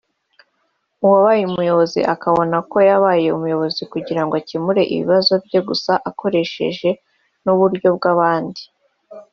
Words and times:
uwabaye 1.05 1.41
umuyobozi 1.49 1.99
akabona 2.13 2.57
ko 2.69 2.77
yabaye 2.89 3.27
umuyobozi 3.31 3.81
kugira 3.93 4.21
ngo 4.23 4.33
akemure 4.41 4.81
ibibazo 4.93 5.33
bye 5.45 5.59
gusa 5.67 5.91
akoresheje 6.09 6.89
n’uburyo 7.43 7.89
bw’abandi 7.97 8.61